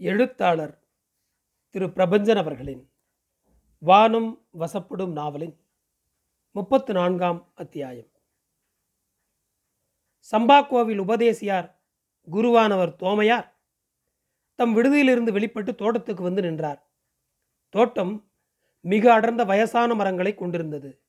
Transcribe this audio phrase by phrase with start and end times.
[0.00, 0.82] எழுத்தாளர்
[1.68, 2.90] திரு பிரபஞ்சன் அவர்களின்
[3.78, 5.60] வானம் வசப்படும் நாவலின்
[6.50, 8.10] முப்பத்து நான்காம் அத்தியாயம்
[10.32, 11.82] சம்பாக்கோவில் உபதேசியார்
[12.32, 13.58] குருவானவர் தோமையார்
[14.54, 16.90] தம் விடுதியிலிருந்து வெளிப்பட்டு தோட்டத்துக்கு வந்து நின்றார்.
[17.68, 18.32] தோட்டம்
[18.80, 21.02] மிக அடர்ந்த வயசான மரங்களை கொண்டிருந்தது.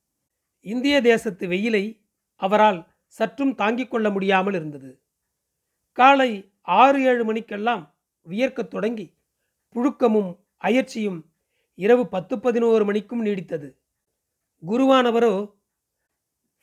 [0.60, 5.02] இந்திய தேசத்து வெயிலை அவரால் சற்றும் தாங்கிக் கொள்ள முடியாமல் இருந்தது.
[5.92, 7.91] காலை ஆறு ஏழு மணிக்கெல்லாம்
[8.28, 9.18] வியர்க்கத் தொடங்கி
[9.74, 11.20] புழுக்கமும் அயற்சியும்
[11.74, 13.76] இரவு பத்து பதினோரு மணிக்கும் நீடித்தது.
[14.66, 15.54] குருவானவரோ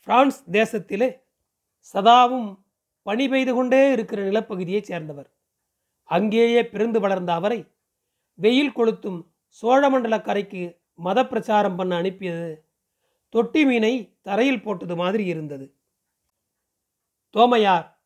[0.03, 1.21] பிரான்ஸ் தேசத்திலே
[1.93, 2.57] சதாவும்
[3.01, 5.29] பணி பெய்து கொண்டே இருக்கிற நிலப்பகுதியைச் சேர்ந்தவர்.
[6.03, 7.71] அங்கேயே பிறந்து வளர்ந்த அவரை
[8.34, 9.27] வெயில் கொளுத்தும்
[9.62, 12.65] சோழமண்டல கரைக்கு மத பிரச்சாரம் பண்ண அனுப்பியது
[13.29, 15.76] தொட்டி மீனை தரையில் போட்டது மாதிரி இருந்தது.
[17.29, 17.99] தோமையார்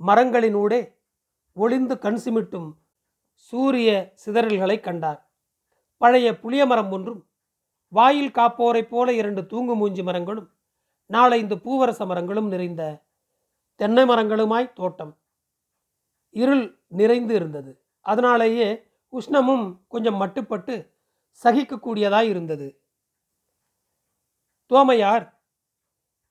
[0.00, 0.94] மரங்களினூடே
[1.52, 2.80] ஒளிந்து கண் சிமிட்டும்
[3.48, 5.20] சூரிய சிதறல்களை கண்டார்.
[5.96, 7.20] பழைய புளிய மரம் ஒன்றும்
[7.88, 10.48] வாயில் காப்போரைப் போல இரண்டு தூங்கு மூஞ்சி மரங்களும்
[11.10, 12.82] நாளைந்து பூவரச மரங்களும் நிறைந்த
[13.74, 15.12] தென்னை மரங்களுமாய் தோட்டம்.
[16.30, 17.72] இருள் நிறைந்து இருந்தது.
[18.00, 18.68] அதனாலேயே
[19.12, 20.74] உஷ்ணமும் கொஞ்சம் மட்டுப்பட்டு
[21.42, 22.68] சகிக்கக்கூடியதாய் இருந்தது.
[24.66, 25.26] தோமையார்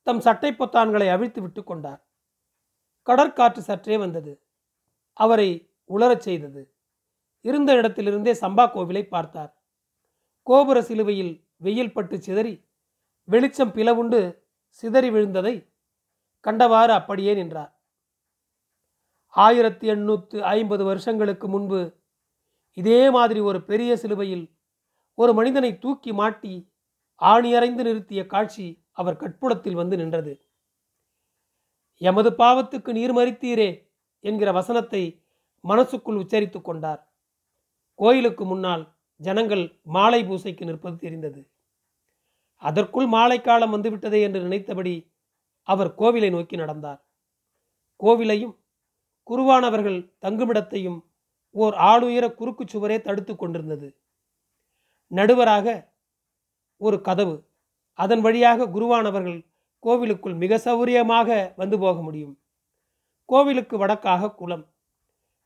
[0.02, 2.02] தம் சட்டை பொத்தான்களை அவிழ்த்து விட்டு கொண்டார்.
[3.06, 4.34] கடற்காற்று சற்றே வந்தது.
[5.18, 5.50] அவரை
[5.90, 6.62] உளரச் செய்தது.
[7.42, 9.58] இருந்த இடத்திலிருந்தே சம்பா கோவிலை பார்த்தார்.
[10.44, 12.70] கோபுர சிலுவையில் வெயில் பட்டு சிதறி
[13.24, 15.70] வெளிச்சம் பிளவுண்டு சிதறி விழுந்ததை
[16.46, 17.78] கண்டவாறு அப்படியே நின்றார்.
[19.28, 22.00] ஆயிரத்தி எண்ணூற்று ஐம்பது வருஷங்களுக்கு முன்பு
[22.74, 24.56] இதே மாதிரி ஒரு பெரிய சிலுவையில்
[25.14, 26.72] ஒரு மனிதனை தூக்கி மாட்டி
[27.22, 30.34] ஆணியறைந்து நிறுத்திய காட்சி அவர் கட்புடத்தில் வந்து நின்றது.
[31.98, 35.24] எமது பாவத்துக்கு நீர் மறித்தீரே என்கிற வசனத்தை
[35.64, 37.11] மனசுக்குள் உச்சரித்து கொண்டார்.
[38.02, 38.84] கோயிலுக்கு முன்னால்
[39.22, 39.64] ஜனங்கள்
[39.96, 41.42] மாலை பூசைக்கு நிற்பது தெரிந்தது.
[42.62, 44.96] அதற்குள் மாலை காலம் வந்துவிட்டதே என்று நினைத்தபடி
[45.64, 47.00] அவர் கோவிலை நோக்கி நடந்தார்.
[48.00, 48.54] கோவிலையும்
[49.30, 51.00] குருவானவர்கள் தங்குமிடத்தையும்
[51.56, 53.88] ஓர் ஆளுயர குறுக்கு சுவரே தடுத்து கொண்டிருந்தது.
[55.12, 55.68] நடுவராக
[56.78, 57.36] ஒரு கதவு
[57.94, 59.40] அதன் வழியாக குருவானவர்கள்
[59.80, 62.36] கோவிலுக்குள் மிக சௌரியமாக வந்து போக முடியும்.
[63.26, 64.66] கோவிலுக்கு வடக்காக குளம்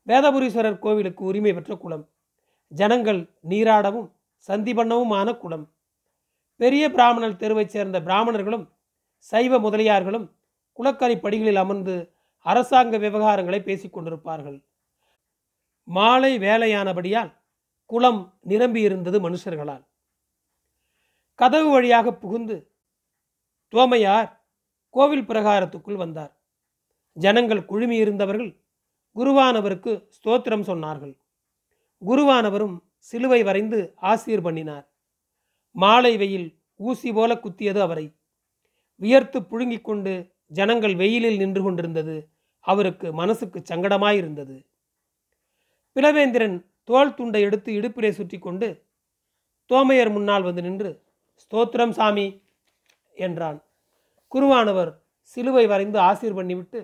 [0.07, 2.05] வேதபுரீஸ்வரர் கோவிலுக்கு உரிமை பெற்ற குளம்.
[2.67, 5.73] ஜனங்கள் நீராடவும் சந்தி பண்ணவுமான குளம்.
[6.55, 8.69] பெரிய பிராமணர் தெருவைச் சேர்ந்த பிராமணர்களும்
[9.17, 10.31] சைவ முதலியார்களும்
[10.73, 14.63] குளக்கரை படிகளில் அமர்ந்து அரசாங்க விவகாரங்களை பேசிக் கொண்டிருப்பார்கள்.
[15.83, 17.33] மாலை வேலையானபடியால்
[17.85, 19.83] குளம் நிரம்பியிருந்தது மனுஷர்களால்.
[21.35, 22.71] கதவு வழியாக புகுந்து
[23.67, 24.43] தோமையார்
[24.89, 26.37] கோவில் பிரகாரத்துக்குள் வந்தார்.
[27.13, 28.61] ஜனங்கள் குழுமியிருந்தவர்கள்
[29.15, 31.17] குருவானவருக்கு ஸ்தோத்திரம் சொன்னார்கள்.
[32.01, 34.85] குருவானவரும் சிலுவை வரைந்து ஆசீர் பண்ணினார்.
[35.72, 38.06] மாலை வெயில் ஊசி போல குத்தியது அவரை.
[39.01, 40.13] வியர்த்து புழுங்கிக் கொண்டு
[40.47, 42.29] ஜனங்கள் வெயிலில் நின்று கொண்டிருந்தது.
[42.59, 44.66] அவருக்கு மனசுக்கு சங்கடமாயிருந்தது.
[45.95, 48.67] பிளவேந்திரன் தோல் துண்டை எடுத்து இடுப்பிலே சுற்றி கொண்டு
[49.66, 51.03] தோமையர் முன்னால் வந்து நின்று
[51.44, 52.28] ஸ்தோத்திரம் சாமி
[53.13, 53.63] என்றான்.
[54.31, 54.91] குருவானவர்
[55.22, 56.79] சிலுவை வரைந்து ஆசீர் பண்ணிவிட்டு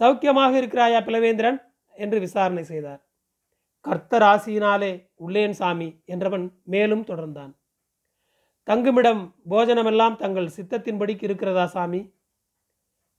[0.00, 1.58] சௌக்கியமாக இருக்கிறாயா பிளவேந்திரன்?
[1.94, 3.00] என்று விசாரணை செய்தார்.
[3.84, 7.52] கர்த்தர் ஆசியினாலே உள்ளேன் சாமி என்றவன் மேலும் தொடர்ந்தான்.
[8.68, 12.00] தங்குமிடம் போஜனமெல்லாம் தங்கள் சித்தத்தின்படிக்கு இருக்கிறதா சாமி?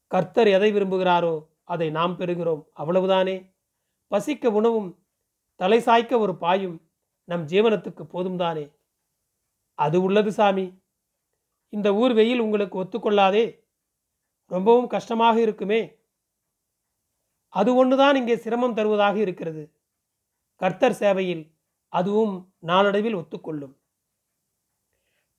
[0.07, 3.35] கர்த்தர் எதை விரும்புகிறாரோ அதை நாம் பெறுகிறோம் அவ்வளவுதானே?
[4.07, 4.90] பசிக்க உணவும்
[5.56, 6.78] தலை சாய்க்க ஒரு பாயும்
[7.24, 8.66] நம் ஜீவனத்துக்கு போதும் தானே
[9.80, 10.66] அது உள்ளது சாமி.
[11.69, 13.45] இந்த ஊர் வெயில் உங்களுக்கு ஒத்துக்கொள்ளாதே?
[14.51, 15.81] ரொம்பவும் கஷ்டமாக இருக்குமே?
[17.50, 19.63] அது ஒன்றுதான் இங்கே சிரமம் தருவதாக இருக்கிறது.
[20.62, 21.44] கர்த்தர் சேவையில்
[21.94, 23.74] அதுவும் நாளடைவில் ஒத்துக்கொள்ளும்.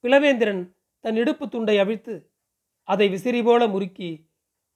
[0.05, 0.63] பிளவேந்திரன்
[1.05, 2.15] தன் இடுப்பு துண்டை அவிழ்த்து
[2.89, 4.11] அதை விசிறி போல முறுக்கி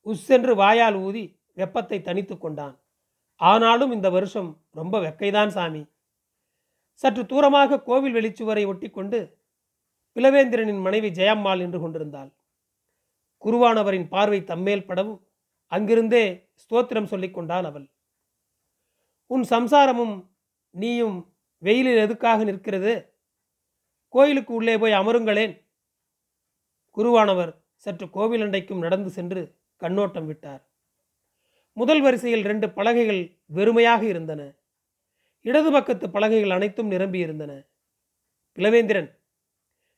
[0.07, 2.77] உஸ்ஸென்று வாயால் ஊதி வெப்பத்தை தணித்து கொண்டான்.
[3.41, 5.83] ஆனாலும் இந்த வருஷம் ரொம்ப வெக்கைதான் சாமி.
[7.03, 9.19] சற்று தூரமாக கோவில் வெளிச்சுவரை ஒட்டி கொண்டு
[10.17, 12.31] பிளவேந்திரனின் மனைவி ஜெயம்மாள் நின்று கொண்டிருந்தாள்.
[13.43, 15.21] குருவானவரின் பார்வை தம்மேல் படவும்
[15.73, 16.25] அங்கிருந்தே
[16.63, 17.87] ஸ்தோத்திரம் சொல்லிக் கொண்டாள் அவள்.
[19.31, 20.15] உன் சம்சாரமும்
[20.71, 23.13] நீயும் வெயிலில் எதுக்காக நிற்கிறது?
[24.09, 25.67] கோயிலுக்கு உள்ளே போய் அமருங்களேன்.
[26.97, 30.69] குருவானவர் சற்று கோவில் அண்டைக்கும் நடந்து சென்று கண்ணோட்டம் விட்டார்.
[31.73, 34.55] முதல் வரிசையில் ரெண்டு பலகைகள் வெறுமையாக இருந்தன.
[35.41, 37.67] இடது பக்கத்து பலகைகள் அனைத்தும் நிரம்பி இருந்தன.
[38.57, 39.17] பிளவேந்திரன்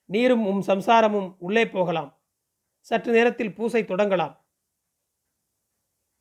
[0.05, 2.23] நீரும் உம் சம்சாரமும் உள்ளே போகலாம்.
[2.81, 4.37] சற்று நேரத்தில் பூசை தொடங்கலாம்.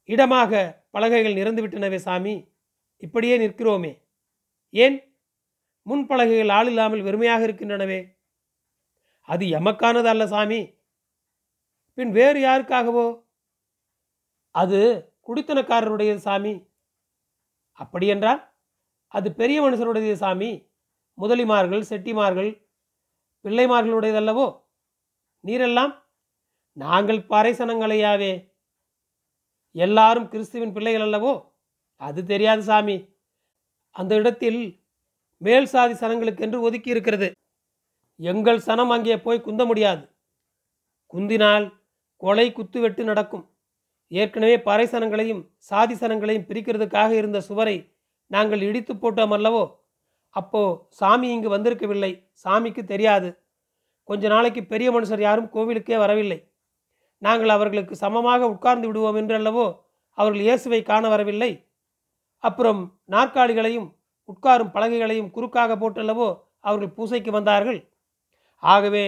[0.03, 2.53] இடமாக பலகைகள் நிறந்துவிட்டனவே சாமி
[2.97, 4.07] இப்படியே நிற்கிறோமே.
[4.69, 5.17] ஏன்?
[5.89, 8.17] முன்பலகைகள் ஆள் இல்லாமல் வெறுமையாக இருக்கின்றனவே.
[9.21, 10.77] அது எமக்கானது அல்ல சாமி.
[11.93, 13.25] பின் வேறு யாருக்காகவோ?
[14.51, 14.79] அது
[15.27, 16.67] குடித்தனக்காரருடைய சாமி.
[17.71, 18.53] அப்படியென்றால்
[19.07, 20.71] அது பெரிய மனுஷருடைய சாமி.
[21.21, 22.67] முதலிமார்கள் செட்டிமார்கள்
[23.43, 24.63] பிள்ளைமார்களுடையதல்லவோ?
[25.43, 26.03] நீரெல்லாம்
[26.73, 28.53] நாங்கள் பறைசனங்களையாவே
[29.71, 31.53] எல்லாரும் கிறிஸ்துவின் பிள்ளைகள் அல்லவோ?
[31.95, 33.17] அது தெரியாது சாமி.
[33.95, 34.61] அந்த இடத்தில்
[35.41, 37.27] மேல் சாதி சனங்களுக்கென்று ஒதுக்கி இருக்கிறது.
[38.19, 40.03] எங்கள் சனம் அங்கே போய் குந்த முடியாது.
[41.13, 41.65] குந்தினால்
[42.21, 43.45] கொலை குத்துவெட்டு நடக்கும்.
[44.11, 47.77] ஏற்கனவே பறை சனங்களையும் சாதி சனங்களையும் பிரிக்கிறதுக்காக இருந்த சுவரை
[48.31, 49.63] நாங்கள் இடித்து போட்டோம் அல்லவோ?
[50.35, 52.11] அப்போ சாமி இங்கு வந்திருக்கவில்லை.
[52.45, 53.29] சாமிக்கு தெரியாது.
[54.09, 56.39] கொஞ்ச நாளைக்கு பெரிய மனுஷர் யாரும் கோவிலுக்கே வரவில்லை.
[57.21, 59.65] நாங்கள் அவர்களுக்கு சமமாக உட்கார்ந்து விடுவோம் என்றல்லவோ
[60.17, 61.51] அவர்கள் இயேசுவை காண வரவில்லை.
[62.43, 63.87] அப்புறம் நாற்காலிகளையும்
[64.29, 66.27] உட்காரும் பலகைகளையும் குறுக்காக போட்டல்லவோ
[66.59, 67.79] அவர்கள் பூசைக்கு வந்தார்கள்.
[68.63, 69.05] ஆகவே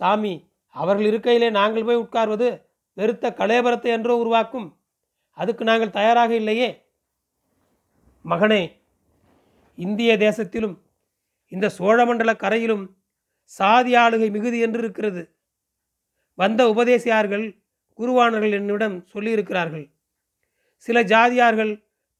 [0.00, 0.34] சாமி
[0.74, 2.48] அவர்கள் இருக்கையிலே நாங்கள் போய் உட்கார்வது
[2.96, 4.68] வெறுத்த கலேபரத்தை என்றோ உருவாக்கும்.
[5.38, 6.68] அதுக்கு நாங்கள் தயாராக இல்லையே.
[8.24, 8.62] மகனே
[9.78, 10.76] இந்திய தேசத்திலும்
[11.52, 12.84] இந்த சோழமண்டல கரையிலும்
[13.44, 15.22] சாதி ஆளுகை மிகுதி என்று இருக்கிறது.
[16.38, 17.46] வந்த உபதேசியார்கள்
[17.98, 19.84] குருவானர்கள் என்னிடம் சொல்லியிருக்கிறார்கள்.
[20.86, 21.72] சில ஜாதியார்கள்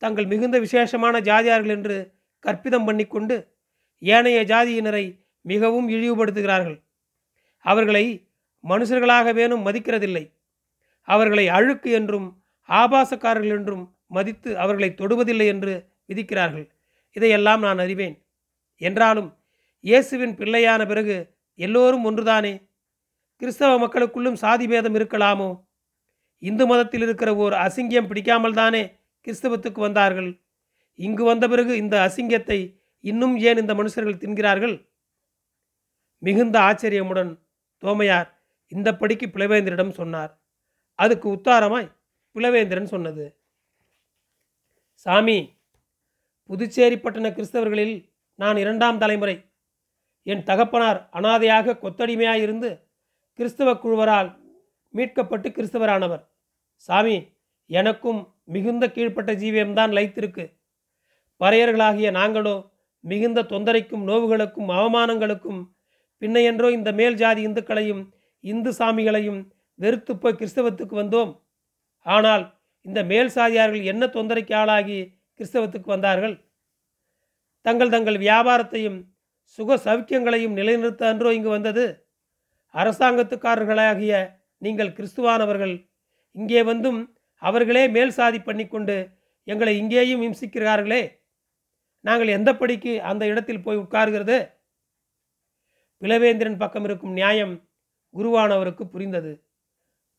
[0.05, 1.97] தங்கள் மிகுந்த விசேஷமான ஜாதியார்கள் என்று
[2.45, 3.37] கற்பிதம் பண்ணிக்கொண்டு
[4.03, 5.05] ஏனைய ஜாதியினரை
[5.45, 6.79] மிகவும் இழிவுபடுத்துகிறார்கள்.
[7.65, 8.05] அவர்களை
[8.65, 10.25] மனுஷர்களாக வேணும் மதிக்கிறதில்லை.
[11.09, 12.29] அவர்களை அழுக்கு என்றும்
[12.69, 15.75] ஆபாசக்காரர்கள் என்றும் மதித்து அவர்களை தொடுவதில்லை என்று
[16.09, 16.67] விதிக்கிறார்கள்.
[17.17, 18.17] இதையெல்லாம் நான் அறிவேன்.
[18.81, 19.31] என்றாலும்
[19.85, 21.17] இயேசுவின் பிள்ளையான பிறகு
[21.59, 22.53] எல்லோரும் ஒன்றுதானே?
[23.43, 25.51] கிறிஸ்தவ மக்களுக்குள்ளும் சாதி பேதம் இருக்கலாமோ?
[26.43, 28.83] இந்து மதத்தில் இருக்கிற ஓர் அசிங்கியம் பிடிக்காமல் தானே
[29.25, 30.41] கிறிஸ்தவத்துக்கு வந்தார்கள்.
[30.95, 34.89] இங்கு வந்த பிறகு இந்த அசிங்கத்தை இன்னும் ஏன் இந்த மனுஷர்கள் தின்கிறார்கள்?
[36.19, 37.41] மிகுந்த ஆச்சரியமுடன்
[37.79, 40.41] தோமையார் இந்த படிக்கு பிளவேந்திரிடம் சொன்னார்.
[40.95, 41.97] அதுக்கு உத்தாரமாய்
[42.35, 43.39] பிளவேந்திரன் சொன்னது.
[44.93, 45.59] சாமி
[46.45, 49.53] புதுச்சேரி பட்டண கிறிஸ்தவர்களில் நான் இரண்டாம் தலைமுறை.
[50.23, 52.83] என் தகப்பனார் அனாதையாக கொத்தடிமையாயிருந்து
[53.33, 54.39] கிறிஸ்தவ குழுவரால்
[54.95, 56.25] மீட்கப்பட்டு கிறிஸ்தவரானவர்.
[56.75, 57.37] சாமி
[57.67, 60.45] எனக்கும் மிகுந்த கீழ்ப்பட்ட ஜீவியம்தான் லைத்திருக்கு.
[61.41, 62.57] பறையர்களாகிய நாங்களோ
[63.05, 65.63] மிகுந்த தொந்தரைக்கும் நோவுகளுக்கும் அவமானங்களுக்கும்
[66.23, 68.03] பின்னையென்றோ இந்த மேல் ஜாதி இந்துக்களையும்
[68.45, 69.41] இந்து சாமிகளையும்
[69.79, 71.33] வெறுத்து போய் கிறிஸ்தவத்துக்கு வந்தோம்.
[72.07, 72.45] ஆனால்
[72.87, 74.99] இந்த மேல் சாதியார்கள் என்ன தொந்தரைக்கு ஆளாகி
[75.41, 76.35] கிறிஸ்தவத்துக்கு வந்தார்கள்?
[77.65, 78.99] தங்கள் தங்கள் வியாபாரத்தையும்
[79.59, 81.85] சுக சௌக்கியங்களையும் நிலைநிறுத்த அன்றோ இங்கு வந்தது?
[82.75, 84.15] அரசாங்கத்துக்காரர்களாகிய
[84.63, 85.75] நீங்கள் கிறிஸ்துவானவர்கள்
[86.37, 87.01] இங்கே வந்தும்
[87.43, 88.97] அவர்களே மேல் சாதி பண்ணிக்கொண்டு
[89.45, 91.03] எங்களை இங்கேயும் இம்சிக்கிறார்களே.
[92.01, 94.37] நாங்கள் எந்த படிக்கு அந்த இடத்தில் போய் உட்கார்கிறது?
[96.03, 97.55] பிளவேந்திரன் பக்கம் இருக்கும் நியாயம்
[98.15, 99.45] குருவானவருக்கு புரிந்தது.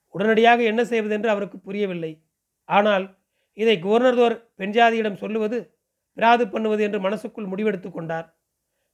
[0.09, 2.11] உடனடியாக என்ன செய்வதென்று அவருக்கு புரியவில்லை.
[2.63, 3.05] ஆனால்
[3.53, 5.57] இதை கவர்னர்தோர் பெண்ஜாதியிடம் சொல்லுவது
[6.13, 8.27] பிராது பண்ணுவது என்று மனசுக்குள் முடிவெடுத்து கொண்டார்.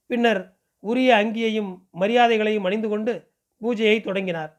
[0.06, 0.42] பின்னர்
[0.78, 3.12] உரிய அங்கியையும் மரியாதைகளையும் அணிந்து கொண்டு
[3.60, 4.52] பூஜையை தொடங்கினார்.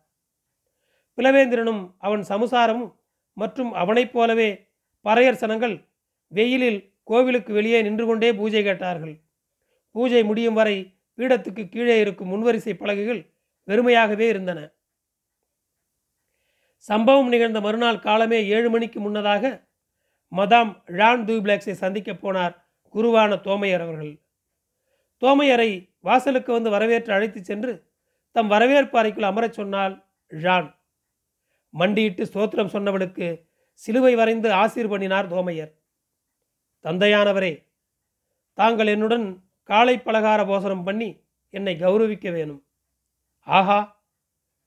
[1.17, 2.91] பிளவேந்திரனும் அவன் சமுசாரமும்
[3.33, 4.67] மற்றும் அவனைப் போலவே
[5.05, 5.89] பறையர் சனங்கள்
[6.27, 9.19] வெயிலில் கோவிலுக்கு வெளியே நின்று கொண்டே பூஜை கேட்டார்கள்.
[9.91, 13.25] பூஜை முடியும் வரை பீடத்துக்கு கீழே இருக்கும் முன்வரிசை பலகைகள்
[13.67, 14.71] வெறுமையாகவே இருந்தன.
[16.77, 19.67] சம்பவம் நிகழ்ந்த மறுநாள் காலமே ஏழு மணிக்கு முன்னதாக
[20.35, 22.55] மதாம் ழான் தூப்ளேக்ஸை சந்திக்கப் போனார்
[22.93, 24.21] குருவான தோமையர் அவர்கள்.
[25.21, 27.83] தோமையரை வாசலுக்கு வந்து வரவேற்று அழைத்துச் சென்று
[28.31, 30.82] தம் வரவேற்பு அறைக்குள் அமரச் சொன்னால் ழான்.
[31.73, 33.27] மண்டியிட்டு ஸ்தோத்திரம் சொன்னவளுக்கு
[33.73, 35.71] சிலுவை வரைந்து ஆசீர் பண்ணினார் தோமையர்.
[36.85, 37.53] தந்தையானவரே
[38.57, 39.25] தாங்கள் என்னுடன்
[39.69, 41.09] காலை பலகார போசனம் பண்ணி
[41.53, 42.61] என்னை கௌரவிக்க வேணும்.
[43.47, 43.79] ஆஹா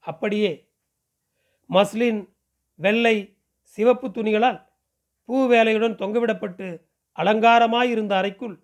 [0.04, 0.52] அப்படியே.
[1.70, 2.20] மஸ்லின்
[2.78, 3.16] வெள்ளை
[3.78, 4.58] சிவப்பு துணிகளால்
[5.28, 6.66] பூ வேலையுடன் தொங்கவிடப்பட்டு
[7.18, 8.56] அலங்காரமாயிருந்த அறைக்குள்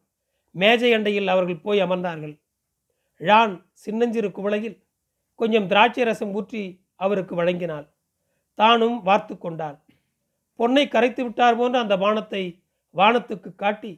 [0.54, 2.34] மேஜை அண்டையில் அவர்கள் போய் அமர்ந்தார்கள்.
[3.20, 4.76] ழான் சின்னஞ்சிறு குவளையில்
[5.40, 6.62] கொஞ்சம் திராட்சை ரசம் ஊற்றி
[6.96, 7.86] அவருக்கு வழங்கினாள்.
[8.58, 9.78] தானும் வார்த்து கொண்டாள்
[10.58, 12.42] பொன்னை கரைத்து விட்டார் போன்ற அந்த வானத்தை
[12.94, 13.92] வானத்துக்கு காட்டி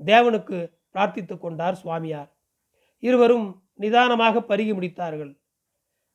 [0.00, 0.58] தேவனுக்கு
[0.94, 2.30] பிரார்த்தித்து கொண்டார் சுவாமியார்.
[3.02, 5.32] இருவரும் நிதானமாக பருகி முடித்தார்கள்.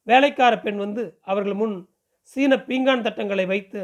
[0.08, 1.76] வேலைக்கார பெண் வந்து அவர்கள் முன்
[2.24, 3.82] சீன பீங்கான் தட்டங்களை வைத்து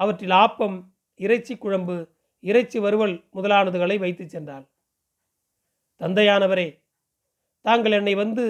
[0.00, 0.76] அவற்றில் ஆப்பம்
[1.20, 1.96] இறைச்சி குழம்பு
[2.44, 4.66] இறைச்சி வறுவல் முதலானதுகளை வைத்து சென்றாள்.
[6.00, 6.68] தந்தையானவரே
[7.64, 8.44] தாங்கள் என்னை வந்து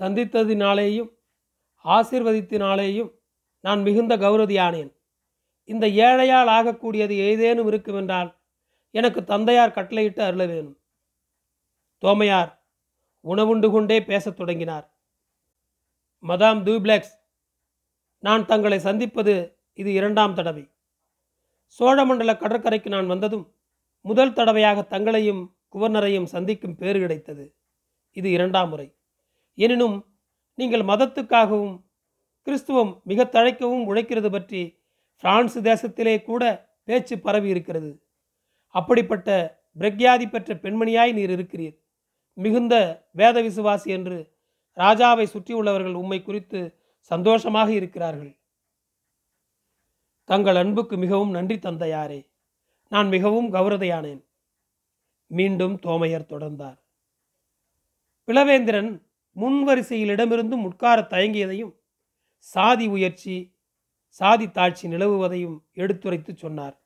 [0.00, 1.10] சந்தித்ததினாலேயும்
[1.84, 3.10] ஆசிர்வதித்தினாலேயும்
[3.66, 4.90] நான் மிகுந்த கௌரதியானேன்.
[5.64, 8.30] இந்த ஏழையால் ஆகக்கூடியது ஏதேனும் இருக்குமென்றால்
[8.90, 10.76] எனக்கு தந்தையார் கட்டளையிட்டு அருள வேணும்
[12.02, 12.50] தோமையார்
[13.24, 14.86] உணவுண்டு கொண்டே பேசத் தொடங்கினார்.
[16.22, 17.14] மதாம் தூப்ளெக்ஸ்
[18.18, 19.34] நான் தங்களை சந்திப்பது
[19.74, 20.64] இது இரண்டாம் தடவை.
[21.78, 23.46] சோழமண்டல கடற்கரைக்கு நான் வந்ததும்
[24.00, 25.42] முதல் தடவையாக தங்களையும்
[25.74, 27.44] குவர்னரையும் சந்திக்கும் பேறு கிடைத்தது.
[28.16, 28.88] இது இரண்டாம் முறை.
[29.58, 29.96] எனினும்
[30.58, 31.76] நீங்கள் மதத்துக்காகவும்
[32.46, 34.78] கிறிஸ்துவம் மிக தழைக்கவும் உழைக்கிறது பற்றி
[35.16, 38.02] பிரான்ஸ் தேசத்திலே கூட பேச்சு பரவி இருக்கிறது.
[38.68, 41.76] அப்படிப்பட்ட பிரக்யாதி பெற்ற பெண்மணியாய் நீர் இருக்கிறீர்.
[42.32, 42.74] மிகுந்த
[43.12, 44.34] வேத விசுவாசி என்று
[44.76, 48.38] ராஜாவை சுற்றியுள்ளவர்கள் உம்மை குறித்து சந்தோஷமாக இருக்கிறார்கள்.
[50.24, 52.26] தங்கள் அன்புக்கு மிகவும் நன்றி தந்தையாரே.
[52.88, 54.24] நான் மிகவும் கௌரதையானேன்.
[55.26, 56.78] மீண்டும் தோமையர் தொடர்ந்தார்.
[58.26, 59.02] பிளவேந்திரன்
[59.36, 61.74] முன்வரிசையில் இடமிருந்தும் உட்கார தயங்கியதையும்
[62.38, 63.54] சாதி உயர்ச்சி
[64.08, 66.80] சாதி தாட்சி நிலவுவதையும் எடுத்துரைத்து சொன்னார்.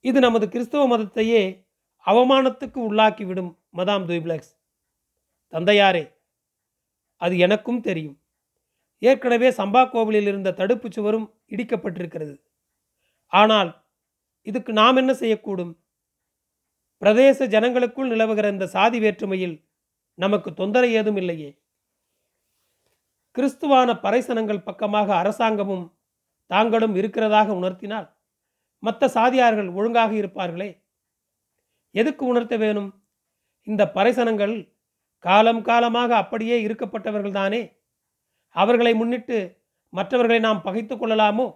[0.00, 1.68] இது நமது கிறிஸ்தவ மதத்தையே
[2.06, 4.56] அவமானத்துக்கு உள்ளாக்கிவிடும் மதாம் துய்ப்ளக்ஸ்
[5.50, 6.18] தந்தையாரே
[7.16, 8.22] அது எனக்கும் தெரியும்.
[8.98, 12.40] ஏற்கனவே சம்பா கோவிலில் இருந்த தடுப்பு சுவரும் இடிக்கப்பட்டிருக்கிறது.
[13.26, 13.84] ஆனால்
[14.42, 15.78] இதுக்கு நாம் என்ன செய்யக்கூடும்?
[17.00, 19.68] பிரதேச ஜனங்களுக்குள் நிலவுகிற இந்த சாதி வேற்றுமையில்
[20.14, 21.59] நமக்கு தொந்தரை ஏதும் இல்லையே.
[23.38, 25.96] கிறிஸ்துவான பறைசனங்கள் பக்கமாக அரசாங்கமும்
[26.46, 28.08] தாங்களும் இருக்கிறதாக உணர்த்தினால்
[28.78, 30.82] மற்ற சாதியார்கள் ஒழுங்காக இருப்பார்களே.
[31.90, 33.02] எதுக்கு உணர்த்த வேணும்?
[33.62, 34.78] இந்த பறைசனங்கள்
[35.18, 37.78] காலம் காலமாக அப்படியே இருக்கப்பட்டவர்கள் தானே.
[38.48, 41.46] அவர்களை முன்னிட்டு மற்றவர்களை நாம் பகைத்து கொள்ளலாமோ?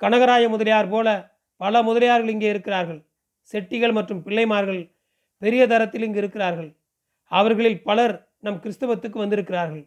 [0.00, 3.06] கனகராய முதலியார் போல பல முதலியார்கள் இங்கே இருக்கிறார்கள்.
[3.52, 4.94] செட்டிகள் மற்றும் பிள்ளைமார்கள்
[5.38, 6.76] பெரிய தரத்தில் இங்கு இருக்கிறார்கள்.
[7.24, 9.84] அவர்களில் பலர் நம் கிறிஸ்தவத்துக்கு வந்திருக்கிறார்கள்.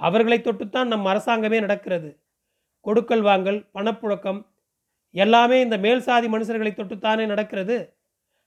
[0.00, 2.10] அவர்களை தொட்டுத்தான் நம் அரசாங்கமே நடக்கிறது.
[2.80, 4.40] கொடுக்கல் வாங்கல் பணப்புழக்கம்
[5.14, 7.76] எல்லாமே இந்த மேல் சாதி மனுஷர்களை தொட்டுத்தானே நடக்கிறது.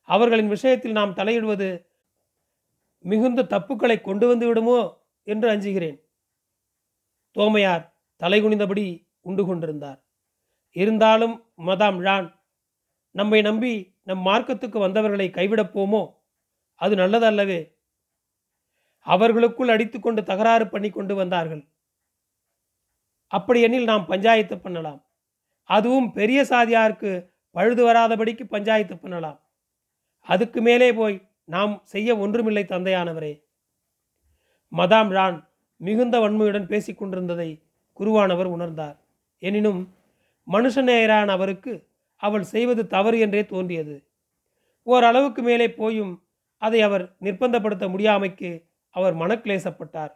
[0.10, 1.70] அவர்களின் விஷயத்தில் நாம் தலையிடுவது
[3.06, 4.80] மிகுந்த தப்புக்களை கொண்டு வந்து விடுமோ
[5.28, 5.98] என்று அஞ்சுகிறேன்.
[7.36, 7.86] தோமையார்
[8.22, 8.86] தலைகுனிந்தபடி
[9.22, 10.00] உண்டு கொண்டிருந்தார்.
[10.76, 12.28] இருந்தாலும் மதாம் ழான்
[13.16, 16.02] நம்மை நம்பி நம் மார்க்கத்துக்கு வந்தவர்களை கைவிடப்போமோ
[16.82, 17.60] அது நல்லதல்லவே.
[19.00, 21.68] அவர்களுக்குள் அடித்துக்கொண்டு தகராறு பண்ணி கொண்டு வந்தார்கள்.
[23.28, 25.06] அப்படியெனில் நாம் பஞ்சாயத்து பண்ணலாம்.
[25.64, 29.42] அதுவும் பெரிய சாதியாருக்கு பழுது வராதபடிக்கு பஞ்சாயத்து பண்ணலாம்.
[30.20, 33.44] அதுக்கு மேலே போய் நாம் செய்ய ஒன்றுமில்லை தந்தையானவரே.
[34.72, 37.64] மதாம் ரான் மிகுந்த வன்மையுடன் பேசிக்கொண்டிருந்ததை
[38.00, 38.98] குருவானவர் உணர்ந்தார்.
[39.38, 39.96] எனினும்
[40.52, 44.08] மனுஷநேயரான அவருக்கு அவள் செய்வது தவறு என்றே தோன்றியது.
[44.84, 46.24] ஓரளவுக்கு மேலே போயும்
[46.58, 50.14] அதை அவர் நிர்பந்தப்படுத்த முடியாமைக்கு அவர் மனக்லேசப்பட்டார்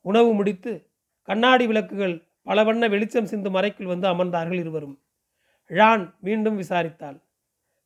[0.00, 0.90] உணவு முடித்து
[1.22, 5.02] கண்ணாடி விளக்குகள் பல வண்ண வெளிச்சம் சிந்தும் அறைக்குள் வந்து அமர்ந்தார்கள் இருவரும்.
[5.66, 7.18] ழான் மீண்டும் விசாரித்தாள்.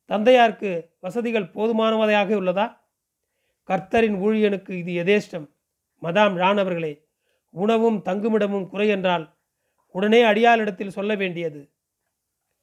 [0.05, 2.77] தந்தையாருக்கு வசதிகள் போதுமானவதையாக உள்ளதா?
[3.69, 5.47] கர்த்தரின் ஊழியனுக்கு இது எதேஷ்டம்
[6.01, 7.05] மதாம் ழான் அவர்களே
[7.49, 9.37] உணவும் தங்குமிடமும் குறை என்றால்
[9.91, 11.73] உடனே அடியாளிடத்தில் சொல்ல வேண்டியது.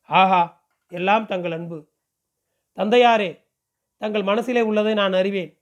[0.03, 0.43] ஆஹா
[0.89, 1.79] எல்லாம் தங்கள் அன்பு.
[2.77, 3.31] தந்தையாரே
[3.97, 5.53] தங்கள் மனசிலே உள்ளதை நான் அறிவேன்.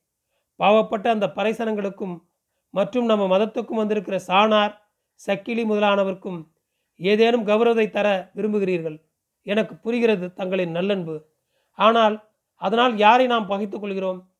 [0.57, 2.21] பாவப்பட்ட அந்த பறைசனங்களுக்கும்
[2.71, 4.81] மற்றும் நம்ம மதத்துக்கும் வந்திருக்கிற சாணார்
[5.27, 6.51] சக்கிலி முதலானவர்க்கும்
[6.97, 9.05] ஏதேனும் கௌரவத்தை தர விரும்புகிறீர்கள்.
[9.43, 11.31] எனக்கு புரிகிறது தங்களின் நல்லன்பு.
[11.75, 14.31] ஆனால் அதனால் யாரை நாம் பகைத்துக் கொள்கிறோம்?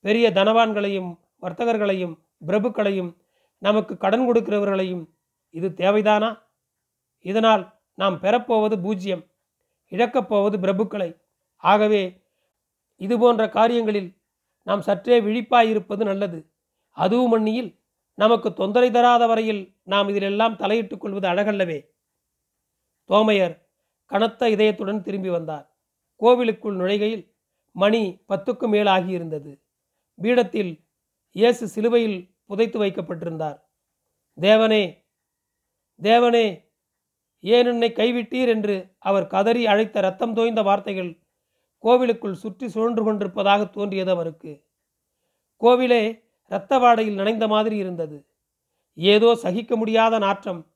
[0.00, 2.14] பெரிய தனவான்களையும் வர்த்தகர்களையும்
[2.46, 3.16] பிரபுக்களையும்
[3.58, 5.04] நமக்கு கடன் கொடுக்கிறவர்களையும்
[5.50, 6.38] இது தேவைதானா?
[7.18, 9.24] இதனால் நாம் பெறப்போவது பூஜ்யம்
[9.92, 11.20] இழக்கப்போவது பிரபுக்களை.
[11.56, 12.22] ஆகவே
[12.96, 14.17] இது போன்ற காரியங்களில்
[14.68, 16.38] நாம் சற்றே விழிப்பாயிருப்பது நல்லது.
[16.96, 17.70] அதுவும் மண்ணியில்
[18.18, 21.78] நமக்கு தொந்தரை தராத வரையில் நாம் இதிலெல்லாம் தலையிட்டுக் கொள்வது அழகல்லவே.
[23.10, 23.54] தோமையர்
[24.10, 25.66] கனத்த இதயத்துடன் திரும்பி வந்தார்.
[26.20, 27.24] கோவிலுக்குள் நுழைகையில்
[27.76, 29.52] மணி பத்துக்கும் மேல் ஆகியிருந்தது.
[30.22, 30.72] பீடத்தில்
[31.36, 33.58] இயேசு சிலுவையில் புதைத்து வைக்கப்பட்டிருந்தார்.
[34.38, 34.84] தேவனே
[36.00, 36.46] தேவனே
[37.44, 38.50] ஏன் என்னை கைவிட்டீர்?
[38.54, 41.10] என்று அவர் கதறி அழைத்த ரத்தம் தோய்ந்த வார்த்தைகள்
[41.78, 44.64] கோவிலுக்குள் சுற்றி சுழன்று கொண்டிருப்பதாக தோன்றியது அவருக்கு.
[45.60, 48.26] கோவிலே இரத்த வாடையில் நனைந்த மாதிரி இருந்தது.
[48.94, 50.66] ஏதோ சகிக்க முடியாத நாற்றம்.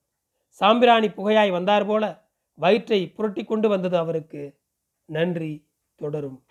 [0.49, 4.59] சாம்பிராணி புகையாய் வந்தார் போல வயிற்றை புரட்டி கொண்டு வந்தது அவருக்கு.
[5.04, 6.42] நன்றி தொடரும்.